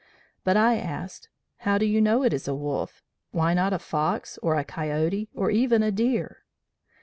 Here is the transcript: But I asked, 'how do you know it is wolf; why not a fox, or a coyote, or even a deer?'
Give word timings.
But 0.43 0.57
I 0.57 0.77
asked, 0.79 1.29
'how 1.57 1.77
do 1.77 1.85
you 1.85 2.01
know 2.01 2.23
it 2.23 2.33
is 2.33 2.49
wolf; 2.49 3.03
why 3.29 3.53
not 3.53 3.71
a 3.71 3.77
fox, 3.77 4.39
or 4.41 4.55
a 4.55 4.63
coyote, 4.63 5.29
or 5.35 5.51
even 5.51 5.83
a 5.83 5.91
deer?' 5.91 6.37